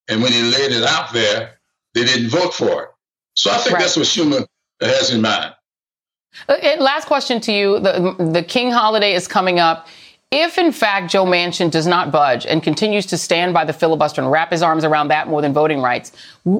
[0.07, 1.59] And when he laid it out there,
[1.93, 2.89] they didn't vote for it.
[3.35, 3.81] So I think right.
[3.81, 4.45] that's what Schumer
[4.81, 5.53] has in mind.
[6.47, 7.79] Uh, last question to you.
[7.79, 9.87] The, the King holiday is coming up.
[10.37, 14.21] If, in fact, Joe Manchin does not budge and continues to stand by the filibuster
[14.21, 16.11] and wrap his arms around that more than voting rights,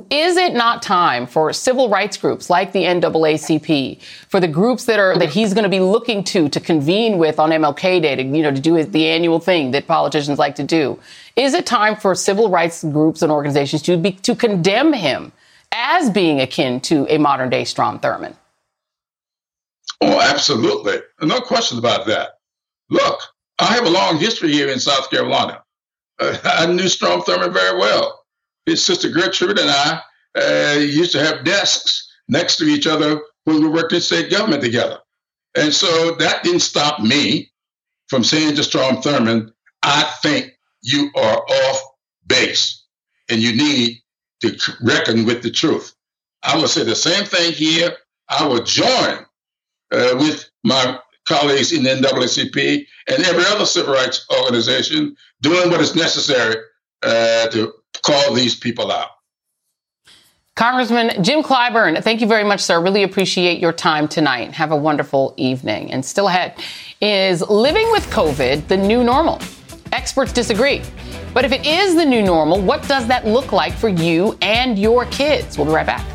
[0.10, 4.98] is it not time for civil rights groups like the NAACP, for the groups that
[4.98, 8.24] are that he's going to be looking to to convene with on MLK Day, to
[8.24, 10.98] you know, to do the annual thing that politicians like to do?
[11.36, 15.34] Is it time for civil rights groups and organizations to be to condemn him
[15.74, 18.38] as being akin to a modern day Strom Thurmond?
[20.00, 21.00] Oh, absolutely.
[21.22, 22.40] No question about that.
[22.90, 23.20] Look,
[23.60, 25.64] I have a long history here in South Carolina.
[26.20, 28.24] Uh, I knew Strom Thurmond very well.
[28.66, 30.02] His sister Gertrude and I
[30.38, 34.64] uh, used to have desks next to each other when we worked in state government
[34.64, 35.00] together.
[35.56, 37.52] And so that didn't stop me
[38.08, 39.52] from saying to Strom Thurmond,
[39.84, 41.82] I think you are off
[42.28, 42.84] base
[43.30, 44.02] and you need
[44.42, 45.94] to reckon with the truth.
[46.44, 47.96] I will say the same thing here.
[48.30, 49.26] I will join
[49.92, 55.82] uh, with my colleagues in the NAACP and every other civil rights organization doing what
[55.82, 56.56] is necessary
[57.04, 59.10] uh, to call these people out.
[60.56, 62.82] Congressman Jim Clyburn, thank you very much, sir.
[62.82, 64.54] Really appreciate your time tonight.
[64.54, 65.92] Have a wonderful evening.
[65.92, 66.58] And still ahead
[67.02, 69.42] is living with COVID the new normal?
[69.92, 70.82] Experts disagree.
[71.34, 74.80] But if it is the new normal, what does that look like for you and
[74.80, 75.58] your kids?
[75.58, 76.15] We'll be right back.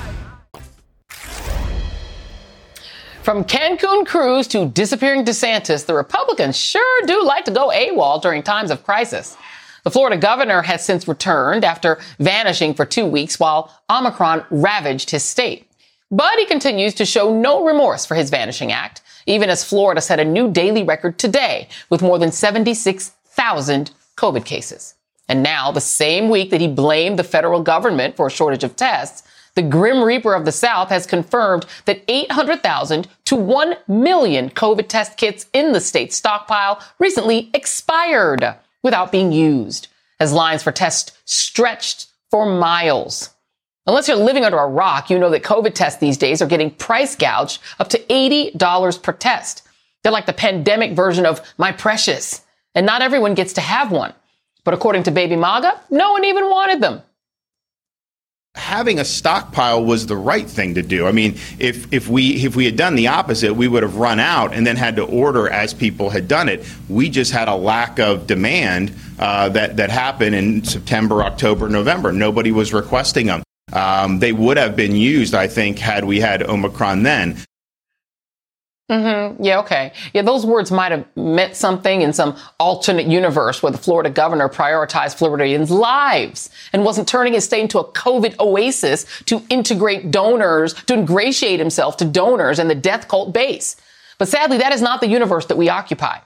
[3.23, 8.41] From Cancun cruise to disappearing DeSantis, the Republicans sure do like to go AWOL during
[8.41, 9.37] times of crisis.
[9.83, 15.23] The Florida governor has since returned after vanishing for two weeks while Omicron ravaged his
[15.23, 15.69] state.
[16.09, 20.19] But he continues to show no remorse for his vanishing act, even as Florida set
[20.19, 24.95] a new daily record today with more than 76,000 COVID cases.
[25.29, 28.75] And now, the same week that he blamed the federal government for a shortage of
[28.75, 29.21] tests,
[29.55, 35.17] the Grim Reaper of the South has confirmed that 800,000 to 1 million COVID test
[35.17, 39.87] kits in the state's stockpile recently expired without being used
[40.19, 43.31] as lines for tests stretched for miles.
[43.87, 46.71] Unless you're living under a rock, you know that COVID tests these days are getting
[46.71, 49.63] price gouged up to $80 per test.
[50.03, 52.41] They're like the pandemic version of My Precious.
[52.73, 54.13] And not everyone gets to have one.
[54.63, 57.01] But according to Baby MAGA, no one even wanted them.
[58.71, 61.05] Having a stockpile was the right thing to do.
[61.05, 64.19] I mean, if if we if we had done the opposite, we would have run
[64.19, 66.65] out and then had to order as people had done it.
[66.87, 72.13] We just had a lack of demand uh, that that happened in September, October, November.
[72.13, 73.43] Nobody was requesting them.
[73.73, 77.37] Um, they would have been used, I think, had we had Omicron then.
[78.91, 79.41] Mm-hmm.
[79.41, 79.93] Yeah, okay.
[80.13, 84.49] Yeah, those words might have meant something in some alternate universe where the Florida governor
[84.49, 90.73] prioritized Floridians' lives and wasn't turning his state into a COVID oasis to integrate donors,
[90.73, 93.77] to ingratiate himself to donors and the death cult base.
[94.17, 96.17] But sadly, that is not the universe that we occupy.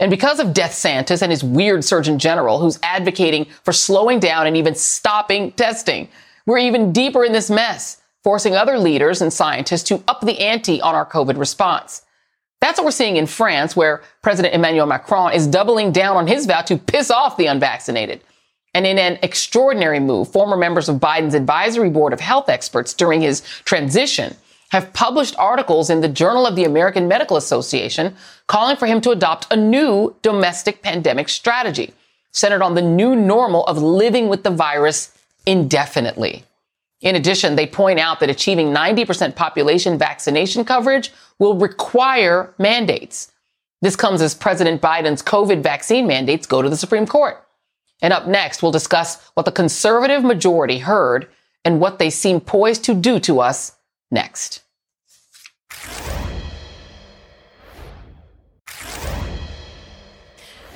[0.00, 4.46] And because of Death Santis and his weird Surgeon General who's advocating for slowing down
[4.46, 6.08] and even stopping testing,
[6.46, 10.80] we're even deeper in this mess, forcing other leaders and scientists to up the ante
[10.80, 12.04] on our COVID response.
[12.60, 16.46] That's what we're seeing in France, where President Emmanuel Macron is doubling down on his
[16.46, 18.22] vow to piss off the unvaccinated.
[18.74, 23.20] And in an extraordinary move, former members of Biden's advisory board of health experts during
[23.22, 24.36] his transition
[24.70, 28.14] have published articles in the Journal of the American Medical Association
[28.46, 31.94] calling for him to adopt a new domestic pandemic strategy
[32.32, 35.16] centered on the new normal of living with the virus
[35.46, 36.44] indefinitely.
[37.02, 43.32] In addition, they point out that achieving 90% population vaccination coverage will require mandates.
[43.82, 47.42] This comes as President Biden's COVID vaccine mandates go to the Supreme Court.
[48.00, 51.28] And up next, we'll discuss what the conservative majority heard
[51.64, 53.76] and what they seem poised to do to us
[54.10, 54.62] next.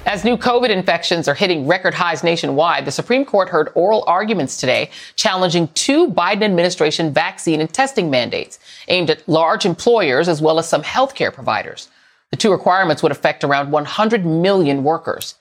[0.07, 4.57] As new COVID infections are hitting record highs nationwide, the Supreme Court heard oral arguments
[4.57, 8.59] today challenging two Biden administration vaccine and testing mandates
[8.89, 11.89] aimed at large employers as well as some healthcare providers.
[12.31, 15.35] The two requirements would affect around 100 million workers.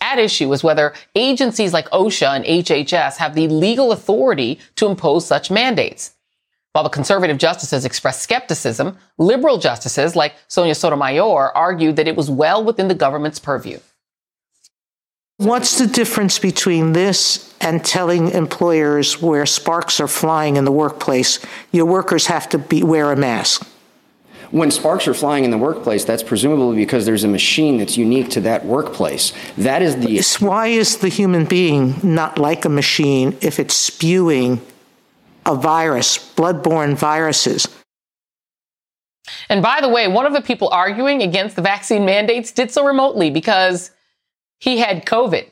[0.00, 5.24] At issue is whether agencies like OSHA and HHS have the legal authority to impose
[5.24, 6.14] such mandates.
[6.72, 12.30] While the conservative justices expressed skepticism, liberal justices like Sonia Sotomayor argued that it was
[12.30, 13.78] well within the government's purview.
[15.40, 21.38] What's the difference between this and telling employers where sparks are flying in the workplace,
[21.72, 23.66] your workers have to be, wear a mask?
[24.50, 28.28] When sparks are flying in the workplace, that's presumably because there's a machine that's unique
[28.32, 29.32] to that workplace.
[29.56, 30.44] That is the.
[30.44, 34.60] Why is the human being not like a machine if it's spewing
[35.46, 37.66] a virus, bloodborne viruses?
[39.48, 42.84] And by the way, one of the people arguing against the vaccine mandates did so
[42.84, 43.90] remotely because
[44.60, 45.50] he had COVID.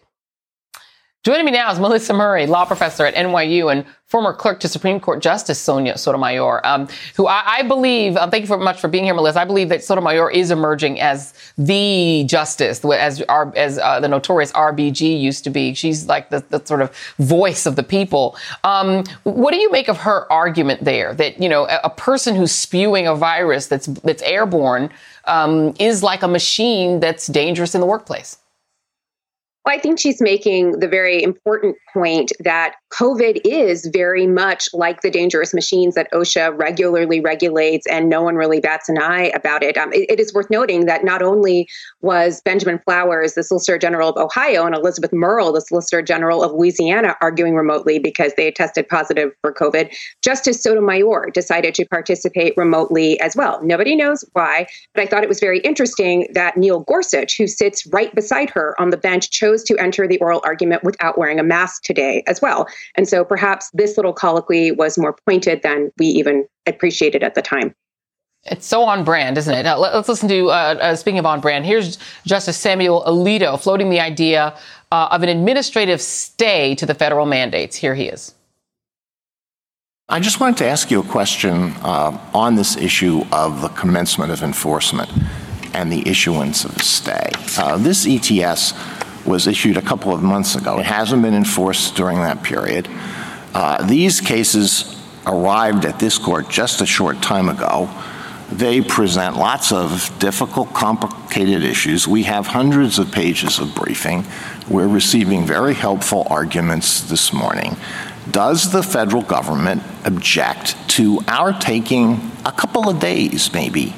[1.25, 5.01] Joining me now is Melissa Murray, law professor at NYU and former clerk to Supreme
[5.01, 8.87] Court Justice Sonia Sotomayor, um, who I, I believe, uh, thank you very much for
[8.87, 9.41] being here, Melissa.
[9.41, 15.21] I believe that Sotomayor is emerging as the justice, as as uh, the notorious RBG
[15.21, 15.75] used to be.
[15.75, 18.37] She's like the, the sort of voice of the people.
[18.63, 22.37] Um, what do you make of her argument there that, you know, a, a person
[22.37, 24.89] who's spewing a virus that's, that's airborne
[25.25, 28.39] um, is like a machine that's dangerous in the workplace?
[29.65, 35.03] Well, I think she's making the very important point that COVID is very much like
[35.03, 39.63] the dangerous machines that OSHA regularly regulates, and no one really bats an eye about
[39.63, 39.77] it.
[39.77, 41.69] Um, it, it is worth noting that not only
[42.01, 46.53] was Benjamin Flowers, the Solicitor General of Ohio, and Elizabeth Murrill, the Solicitor General of
[46.53, 52.55] Louisiana, arguing remotely because they had tested positive for COVID, Justice Sotomayor decided to participate
[52.57, 53.61] remotely as well.
[53.63, 57.87] Nobody knows why, but I thought it was very interesting that Neil Gorsuch, who sits
[57.89, 61.43] right beside her on the bench, chose to enter the oral argument without wearing a
[61.43, 62.67] mask today as well.
[62.97, 67.43] And so perhaps this little colloquy was more pointed than we even appreciated at the
[67.43, 67.75] time.
[68.45, 69.65] It's so on brand, isn't it?
[69.65, 73.91] Now, let's listen to, uh, uh, speaking of on brand, here's Justice Samuel Alito floating
[73.91, 74.57] the idea
[74.93, 77.77] uh, of an administrative stay to the federal mandates.
[77.77, 78.35] Here he is.
[80.09, 84.33] I just wanted to ask you a question uh, on this issue of the commencement
[84.33, 85.11] of enforcement
[85.75, 87.31] and the issuance of a stay.
[87.59, 88.73] Uh, this ETS
[89.29, 90.79] was issued a couple of months ago.
[90.79, 92.89] It hasn't been enforced during that period.
[93.55, 97.89] Uh, these cases arrived at this court just a short time ago.
[98.51, 102.09] They present lots of difficult, complicated issues.
[102.09, 104.25] We have hundreds of pages of briefing.
[104.71, 107.77] We're receiving very helpful arguments this morning.
[108.31, 113.95] Does the federal government object to our taking a couple of days, maybe,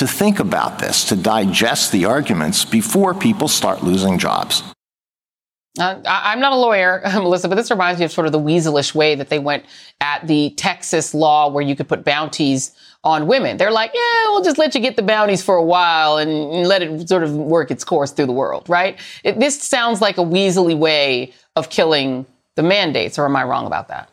[0.00, 4.62] to think about this, to digest the arguments before people start losing jobs.
[5.78, 8.94] Uh, I'm not a lawyer, Melissa, but this reminds me of sort of the weaselish
[8.94, 9.64] way that they went
[10.00, 12.72] at the Texas law where you could put bounties
[13.04, 13.58] on women.
[13.58, 16.82] They're like, yeah, we'll just let you get the bounties for a while and, let
[16.82, 18.98] it sort of work its course through the world, right?
[19.22, 22.26] It, this sounds like a weaselly way of killing
[22.56, 24.10] the mandates, or am I wrong about that?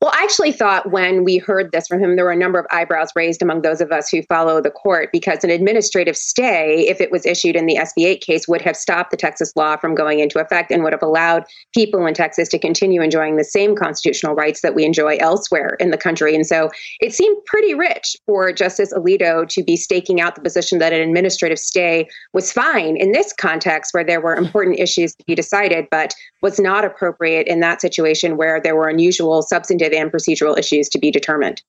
[0.00, 2.66] Well, I actually thought when we heard this from him, there were a number of
[2.70, 7.00] eyebrows raised among those of us who follow the court because an administrative stay, if
[7.00, 9.94] it was issued in the SB 8 case, would have stopped the Texas law from
[9.94, 13.74] going into effect and would have allowed people in Texas to continue enjoying the same
[13.74, 16.34] constitutional rights that we enjoy elsewhere in the country.
[16.34, 16.70] And so
[17.00, 21.00] it seemed pretty rich for Justice Alito to be staking out the position that an
[21.00, 25.86] administrative stay was fine in this context where there were important issues to be decided,
[25.90, 30.88] but was not appropriate in that situation where there were unusual substantive and procedural issues
[30.90, 31.62] to be determined.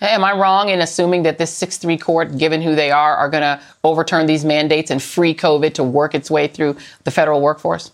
[0.00, 3.30] Am I wrong in assuming that this 6 3 court, given who they are, are
[3.30, 7.40] going to overturn these mandates and free COVID to work its way through the federal
[7.40, 7.92] workforce?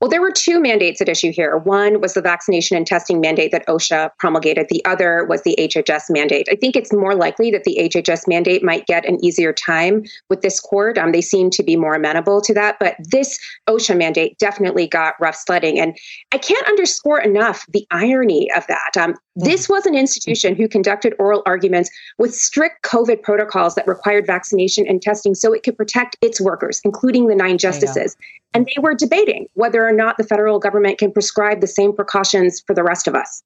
[0.00, 1.56] Well, there were two mandates at issue here.
[1.58, 6.04] One was the vaccination and testing mandate that OSHA promulgated, the other was the HHS
[6.10, 6.48] mandate.
[6.50, 10.42] I think it's more likely that the HHS mandate might get an easier time with
[10.42, 10.98] this court.
[10.98, 15.14] Um, they seem to be more amenable to that, but this OSHA mandate definitely got
[15.20, 15.78] rough sledding.
[15.80, 15.96] And
[16.32, 18.96] I can't underscore enough the irony of that.
[18.98, 24.26] Um, this was an institution who conducted oral arguments with strict COVID protocols that required
[24.26, 28.16] vaccination and testing so it could protect its workers, including the nine justices.
[28.54, 32.62] And they were debating whether or not the federal government can prescribe the same precautions
[32.66, 33.42] for the rest of us.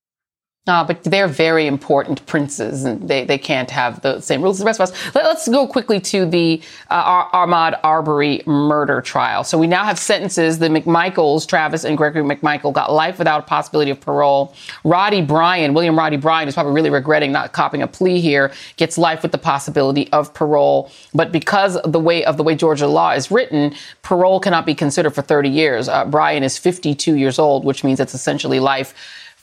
[0.69, 4.61] Uh, but they're very important princes, and they, they can't have the same rules as
[4.61, 5.15] the rest of us.
[5.15, 6.61] Let, us go quickly to the
[6.91, 9.45] uh, Ahmaud Arbery murder trial.
[9.45, 10.59] So we now have sentences.
[10.59, 14.55] The McMichaels, Travis and Gregory McMichael, got life without possibility of parole.
[14.85, 18.99] Roddie Bryan, William Roddie Bryan, is probably really regretting not copping a plea here, gets
[18.99, 20.91] life with the possibility of parole.
[21.15, 24.75] But because of the way of the way Georgia law is written, parole cannot be
[24.75, 25.89] considered for 30 years.
[25.89, 28.93] Uh, Bryan is 52 years old, which means it's essentially life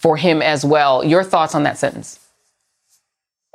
[0.05, 1.03] for him as well.
[1.03, 2.19] Your thoughts on that sentence?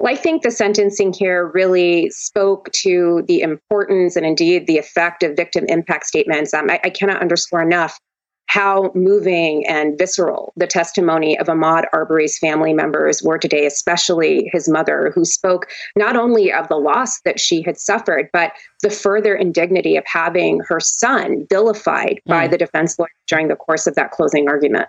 [0.00, 5.22] Well, I think the sentencing here really spoke to the importance and indeed the effect
[5.22, 6.52] of victim impact statements.
[6.52, 8.00] Um, I, I, cannot underscore enough
[8.46, 14.68] how moving and visceral the testimony of Ahmaud Arbery's family members were today, especially his
[14.68, 18.50] mother, who spoke not only of the loss that she had suffered, but
[18.82, 22.30] the further indignity of having her son vilified mm.
[22.30, 24.88] by the defense lawyer during the course of that closing argument.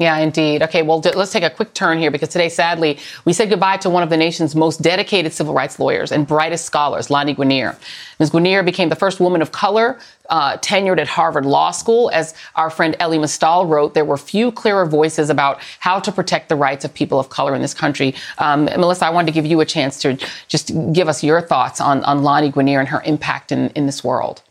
[0.00, 0.62] Yeah, indeed.
[0.62, 3.90] Okay, well, let's take a quick turn here because today, sadly, we said goodbye to
[3.90, 7.76] one of the nation's most dedicated civil rights lawyers and brightest scholars, Lani Guinier.
[8.20, 8.30] Ms.
[8.30, 9.98] Guinier became the first woman of color
[10.30, 12.12] uh, tenured at Harvard Law School.
[12.12, 16.48] As our friend Elie Mystal wrote, there were few clearer voices about how to protect
[16.48, 18.14] the rights of people of color in this country.
[18.38, 21.80] Um, Melissa, I wanted to give you a chance to just give us your thoughts
[21.80, 24.42] on, on Lani Guinier and her impact in, in this world.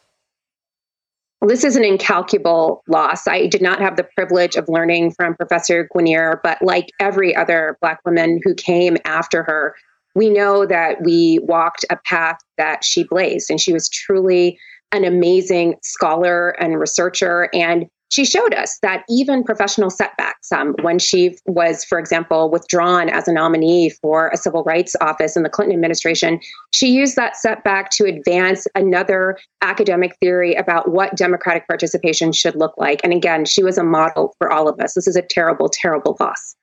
[1.48, 3.26] This is an incalculable loss.
[3.26, 7.78] I did not have the privilege of learning from Professor Guinier, but like every other
[7.80, 9.74] Black woman who came after her,
[10.14, 14.60] we know that we walked a path that she blazed, and she was truly
[14.91, 17.50] an amazing scholar and researcher.
[17.54, 23.10] And she showed us that even professional setbacks, um, when she was, for example, withdrawn
[23.10, 26.39] as a nominee for a civil rights office in the Clinton administration,
[26.72, 32.74] she used that setback to advance another academic theory about what democratic participation should look
[32.78, 33.01] like.
[33.03, 34.93] And again, she was a model for all of us.
[34.93, 36.55] This is a terrible, terrible loss.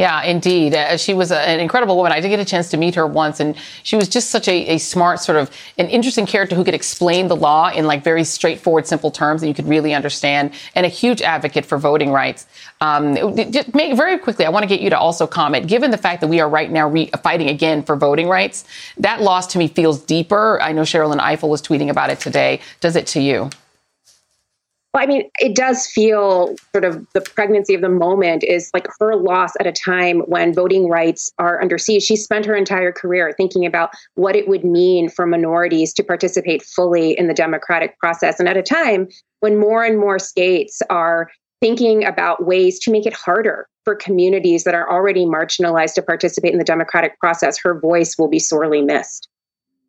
[0.00, 0.74] Yeah, indeed.
[0.74, 2.10] Uh, she was a, an incredible woman.
[2.10, 4.66] I did get a chance to meet her once, and she was just such a,
[4.68, 8.24] a, smart, sort of an interesting character who could explain the law in like very
[8.24, 12.46] straightforward, simple terms that you could really understand, and a huge advocate for voting rights.
[12.80, 13.12] Um,
[13.74, 15.66] make, very quickly, I want to get you to also comment.
[15.66, 18.64] Given the fact that we are right now re- fighting again for voting rights,
[18.96, 20.58] that loss to me feels deeper.
[20.62, 22.60] I know Sherrilyn Ifill was tweeting about it today.
[22.80, 23.50] Does it to you?
[24.92, 28.88] Well, I mean, it does feel sort of the pregnancy of the moment is like
[28.98, 32.02] her loss at a time when voting rights are under siege.
[32.02, 36.62] She spent her entire career thinking about what it would mean for minorities to participate
[36.62, 38.40] fully in the democratic process.
[38.40, 39.06] And at a time
[39.38, 41.30] when more and more states are
[41.60, 46.52] thinking about ways to make it harder for communities that are already marginalized to participate
[46.52, 49.28] in the democratic process, her voice will be sorely missed.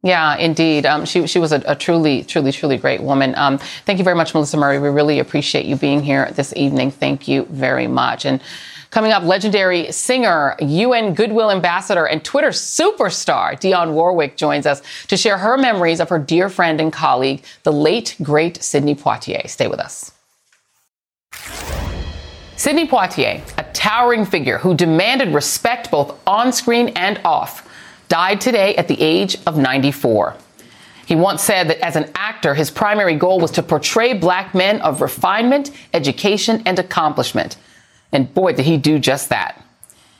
[0.04, 0.88] Yeah, indeed.
[0.88, 3.36] Um, she, she was a, a, truly, truly, truly great woman.
[3.36, 4.80] Um, thank you very much, Melissa Murray.
[4.80, 6.90] We really appreciate you being here this evening.
[6.90, 8.26] Thank you very much.
[8.26, 8.42] And
[8.90, 15.16] coming up, legendary singer, UN Goodwill Ambassador, and Twitter superstar Dionne Warwick joins us to
[15.16, 19.48] share her memories of her dear friend and colleague, the late, great Sidney Poitier.
[19.48, 20.12] Stay with us.
[22.56, 27.68] Sidney Poitier, a towering figure who demanded respect both on screen and off
[28.12, 30.36] died today at the age of 94.
[31.06, 34.82] He once said that as an actor, his primary goal was to portray black men
[34.82, 37.56] of refinement, education, and accomplishment.
[38.12, 39.66] And boy, did he do just that.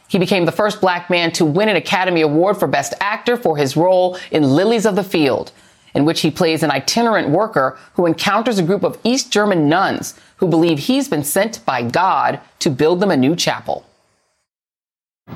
[0.08, 3.58] He became the first black man to win an Academy Award for Best Actor for
[3.58, 5.52] his role in Lilies of the Field,
[5.94, 10.18] in which he plays an itinerant worker who encounters a group of East German nuns
[10.38, 13.86] who believe he's been sent by God to build them a new chapel.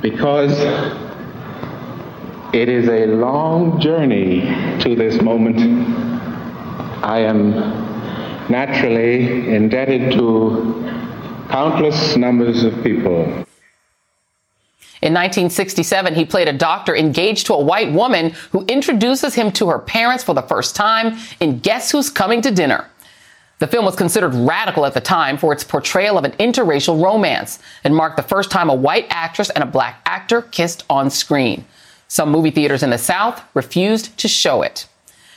[0.01, 0.57] Because
[2.55, 4.39] it is a long journey
[4.79, 5.59] to this moment.
[7.03, 7.51] I am
[8.49, 13.25] naturally indebted to countless numbers of people.
[15.01, 19.67] In 1967, he played a doctor engaged to a white woman who introduces him to
[19.67, 22.89] her parents for the first time in Guess Who's Coming to Dinner.
[23.59, 27.59] The film was considered radical at the time for its portrayal of an interracial romance
[27.83, 31.65] and marked the first time a white actress and a black actor kissed on screen.
[32.15, 34.87] Some movie theaters in the South refused to show it.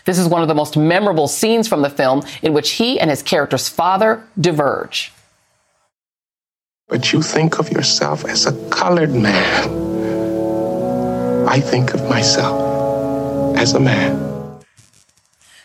[0.05, 3.11] This is one of the most memorable scenes from the film in which he and
[3.11, 5.13] his character's father diverge.
[6.87, 9.69] But you think of yourself as a colored man.
[11.49, 14.63] I think of myself as a man.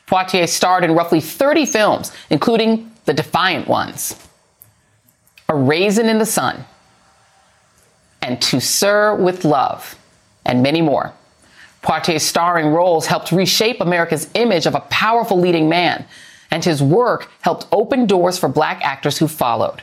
[0.07, 4.15] Poitier starred in roughly 30 films, including the defiant ones
[5.47, 6.65] A Raisin in the Sun,
[8.23, 9.95] and To Sir with Love
[10.45, 11.13] and many more.
[11.81, 16.05] Poitier's starring roles helped reshape America's image of a powerful leading man,
[16.49, 19.81] and his work helped open doors for black actors who followed.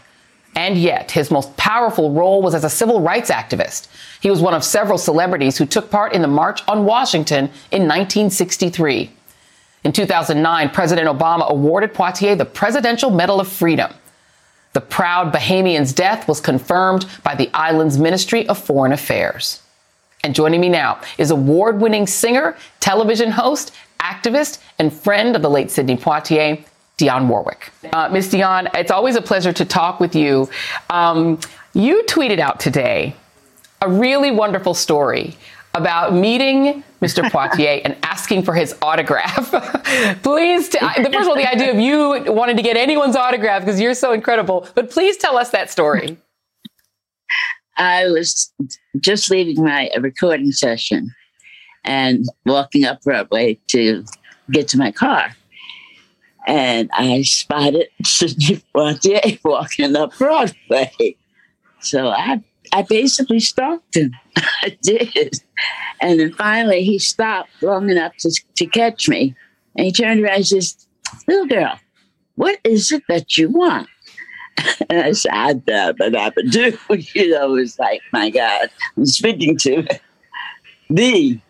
[0.57, 3.89] And yet, his most powerful role was as a civil rights activist.
[4.21, 7.87] He was one of several celebrities who took part in the March on Washington in
[7.87, 9.11] 1963.
[9.85, 13.93] In 2009, President Obama awarded Poitier the Presidential Medal of Freedom.
[14.73, 19.63] The proud Bahamian's death was confirmed by the island's Ministry of Foreign Affairs.
[20.23, 25.51] And joining me now is award winning singer, television host, activist, and friend of the
[25.51, 26.63] late Sidney Poitier,
[26.99, 27.71] Dionne Warwick.
[27.93, 28.31] Uh, Ms.
[28.33, 30.49] Dionne, it's always a pleasure to talk with you.
[30.91, 31.41] Um,
[31.73, 33.15] you tweeted out today
[33.81, 35.37] a really wonderful story
[35.75, 37.23] about meeting Mr.
[37.31, 39.51] Poitier and asking for his autograph.
[40.23, 43.81] please, t- first of all, the idea of you wanting to get anyone's autograph because
[43.81, 46.19] you're so incredible, but please tell us that story.
[47.81, 48.53] I was
[49.01, 51.15] just leaving my recording session
[51.83, 54.05] and walking up Broadway to
[54.51, 55.35] get to my car.
[56.47, 61.17] And I spotted Sidney Poitier walking up Broadway.
[61.81, 64.13] So I I basically stalked him.
[64.37, 65.41] I did.
[66.03, 69.35] And then finally he stopped long enough to, to catch me.
[69.77, 70.87] And he turned around and says,
[71.27, 71.81] Little girl,
[72.35, 73.89] what is it that you want?
[74.91, 76.77] And I said, I but I do.
[77.15, 79.87] You know, it's like, my God, I'm speaking to
[80.91, 81.41] thee.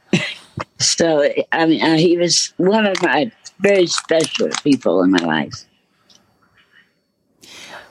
[0.79, 3.31] So, I mean, uh, he was one of my
[3.61, 5.65] very special people in my life.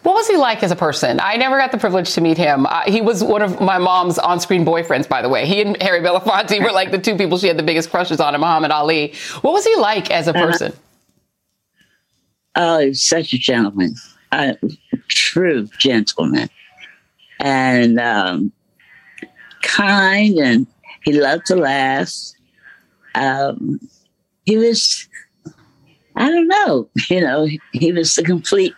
[0.04, 1.20] What was he like as a person?
[1.20, 2.66] I never got the privilege to meet him.
[2.66, 5.46] Uh, he was one of my mom's on-screen boyfriends, by the way.
[5.46, 8.34] He and Harry Belafonte were like the two people she had the biggest crushes on,
[8.34, 9.14] and Muhammad Ali.
[9.42, 10.46] What was he like as a uh-huh.
[10.46, 10.74] person?
[12.56, 13.94] Uh, oh, he was such a gentleman,
[15.10, 16.50] true gentleman,
[17.40, 18.52] and um,
[19.62, 20.68] kind, and
[21.04, 22.14] he loved to laugh.
[23.16, 23.80] Um,
[24.46, 25.08] he was,
[26.16, 28.76] I don't know, you know, he was the complete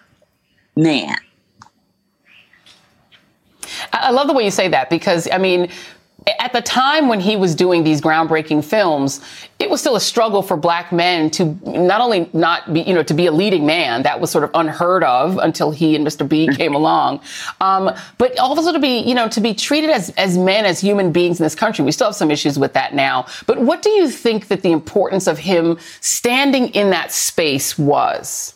[0.76, 1.18] man.
[3.94, 5.70] I love the way you say that because, I mean,
[6.40, 9.22] at the time when he was doing these groundbreaking films,
[9.58, 13.02] it was still a struggle for black men to not only not be, you know,
[13.02, 14.04] to be a leading man.
[14.04, 16.28] That was sort of unheard of until he and Mr.
[16.28, 17.22] B came along.
[17.60, 21.12] Um, but also to be, you know, to be treated as, as men, as human
[21.12, 21.84] beings in this country.
[21.84, 23.26] We still have some issues with that now.
[23.48, 28.54] But what do you think that the importance of him standing in that space was?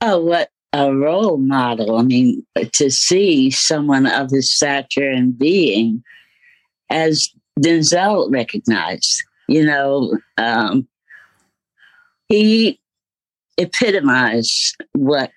[0.00, 1.96] Oh, what a role model.
[1.96, 6.02] I mean, to see someone of his stature and being,
[6.90, 10.86] as Denzel recognized, you know, um,
[12.28, 12.80] he
[13.56, 15.32] epitomized what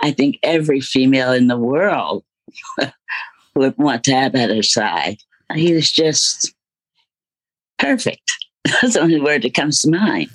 [0.00, 2.24] I think every female in the world
[3.54, 5.18] would want to have at her side.
[5.54, 6.54] He was just
[7.78, 8.30] perfect.
[8.64, 10.30] That's the only word that comes to mind.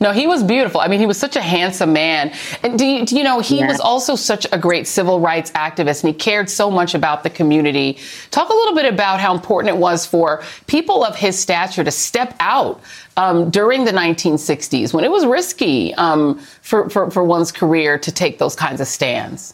[0.00, 0.80] No, he was beautiful.
[0.80, 2.32] I mean, he was such a handsome man.
[2.62, 3.68] And do you, do you know, he yeah.
[3.68, 7.28] was also such a great civil rights activist and he cared so much about the
[7.28, 7.98] community.
[8.30, 11.90] Talk a little bit about how important it was for people of his stature to
[11.90, 12.80] step out
[13.18, 18.10] um, during the 1960s when it was risky um, for, for, for one's career to
[18.10, 19.52] take those kinds of stands.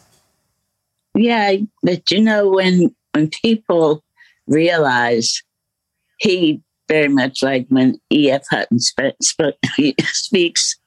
[1.13, 4.03] Yeah, but you know, when when people
[4.45, 5.41] realize
[6.19, 8.43] he very much like when E.F.
[8.49, 9.59] Hutton sp- sp-
[10.01, 10.77] speaks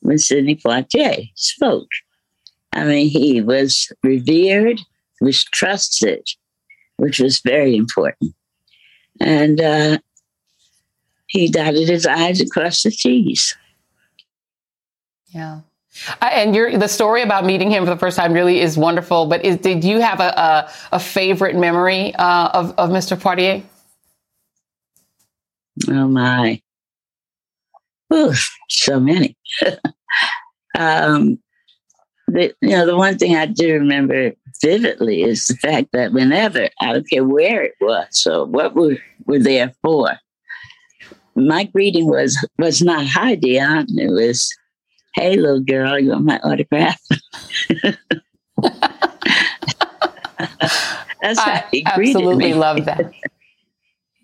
[0.00, 1.88] when Sidney Poitier spoke.
[2.72, 4.80] I mean, he was revered,
[5.20, 6.26] was trusted,
[6.96, 8.34] which was very important.
[9.20, 9.98] And uh,
[11.26, 13.56] he dotted his I's across the T's.
[15.28, 15.60] Yeah.
[16.20, 19.26] And your the story about meeting him for the first time really is wonderful.
[19.26, 23.16] But is, did you have a, a, a favorite memory uh, of, of Mr.
[23.16, 23.62] Poitier?
[25.88, 26.60] Oh my.
[28.12, 28.34] Ooh,
[28.68, 29.36] so many.
[30.78, 31.38] um,
[32.28, 36.68] the, you know, the one thing I do remember vividly is the fact that whenever,
[36.80, 40.18] I don't care where it was, or what we were there for,
[41.34, 43.86] my greeting was was not hi Dionne.
[43.98, 44.50] It was,
[45.14, 47.00] hey little girl, you want my autograph?
[51.22, 53.12] That's I absolutely love that.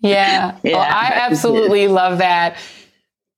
[0.01, 0.77] Yeah, yeah.
[0.77, 2.57] Well, I absolutely love that.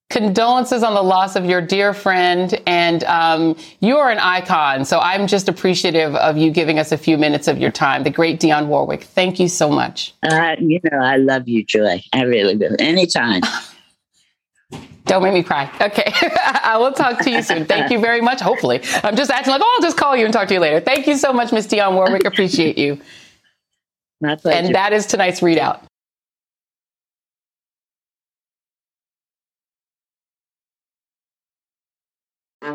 [0.10, 4.84] Condolences on the loss of your dear friend, and um, you are an icon.
[4.84, 8.04] So I'm just appreciative of you giving us a few minutes of your time.
[8.04, 9.04] The great Dionne Warwick.
[9.04, 10.14] Thank you so much.
[10.22, 12.04] Uh, you know, I love you, Joy.
[12.12, 12.76] I really do.
[12.78, 13.42] Anytime.
[15.06, 15.70] Don't make me cry.
[15.82, 16.06] Okay.
[16.64, 17.66] I will talk to you soon.
[17.66, 18.40] Thank you very much.
[18.40, 18.82] Hopefully.
[19.04, 20.80] I'm just acting like, oh, I'll just call you and talk to you later.
[20.80, 22.26] Thank you so much, Miss Dionne Warwick.
[22.26, 23.00] Appreciate you.
[24.22, 24.58] My pleasure.
[24.58, 25.82] And that is tonight's ReidOut.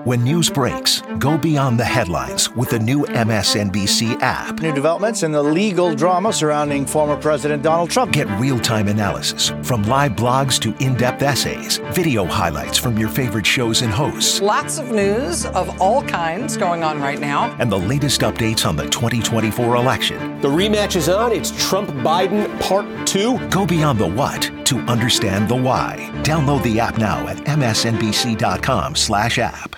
[0.05, 4.61] When news breaks, go beyond the headlines with the new MSNBC app.
[4.61, 8.13] New developments in the legal drama surrounding former President Donald Trump.
[8.13, 13.09] Get real time analysis from live blogs to in depth essays, video highlights from your
[13.09, 14.41] favorite shows and hosts.
[14.41, 17.55] Lots of news of all kinds going on right now.
[17.61, 20.41] And the latest updates on the 2024 election.
[20.41, 21.31] The rematch is on.
[21.33, 23.49] It's Trump Biden Part 2.
[23.51, 26.11] Go beyond the what to understand the why.
[26.23, 29.77] Download the app now at msnbc.com slash app.